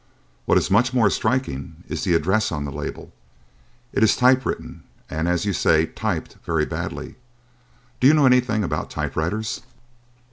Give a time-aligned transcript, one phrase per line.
[0.45, 3.13] What is much more striking is the address on the label.
[3.93, 4.81] It is typewritten
[5.11, 7.17] and, as you say, typed very badly.
[7.99, 9.61] Do you know anything about typewriters?"